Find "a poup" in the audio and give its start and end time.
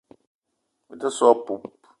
1.33-1.63